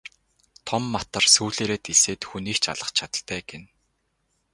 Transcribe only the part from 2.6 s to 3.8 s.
ч алах чадалтай гэнэ.